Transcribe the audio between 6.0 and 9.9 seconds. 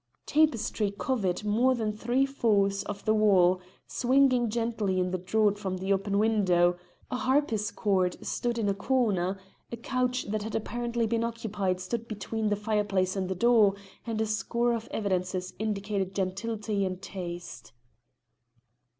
window, a harpischord stood in a corner, a